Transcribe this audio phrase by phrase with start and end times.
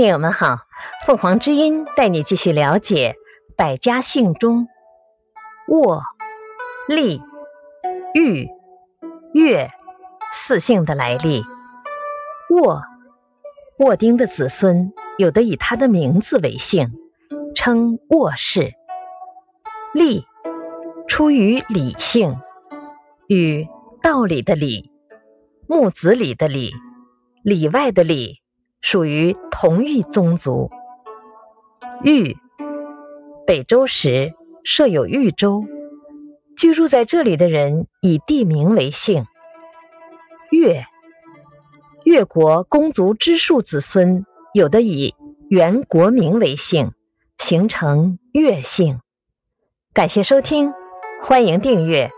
[0.00, 0.60] 听友们好，
[1.04, 3.16] 凤凰之音带你继续了解
[3.54, 4.66] 百家姓中
[5.68, 6.00] 沃、
[6.88, 7.20] 利、
[8.14, 8.48] 玉、
[9.34, 9.70] 月
[10.32, 11.44] 四姓的来历。
[12.48, 12.80] 沃，
[13.80, 16.90] 沃丁的子孙有的以他的名字为姓，
[17.54, 18.72] 称沃氏。
[19.92, 20.24] 利，
[21.08, 22.38] 出于李姓，
[23.26, 23.68] 与
[24.02, 24.90] 道理的理、
[25.68, 26.72] 木子李的李、
[27.42, 28.39] 里外的里。
[28.80, 30.70] 属于同一宗族。
[32.02, 32.36] 豫，
[33.46, 34.32] 北周时
[34.64, 35.64] 设有豫州，
[36.56, 39.26] 居住在这里的人以地名为姓。
[40.50, 40.84] 越，
[42.04, 45.14] 越国公族之庶子孙有的以
[45.48, 46.92] 原国名为姓，
[47.38, 49.00] 形成越姓。
[49.92, 50.72] 感谢收听，
[51.22, 52.10] 欢迎订阅。